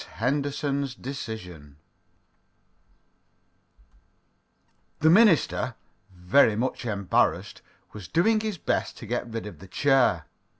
HENDERSON'S 0.15 0.95
DECISION 0.95 1.75
The 4.99 5.09
minister, 5.11 5.75
very 6.11 6.55
much 6.55 6.85
embarrassed, 6.85 7.61
was 7.93 8.07
doing 8.07 8.39
his 8.39 8.57
best 8.57 8.97
to 8.97 9.05
get 9.05 9.29
rid 9.29 9.45
of 9.45 9.59
the 9.59 9.67
chair. 9.67 10.25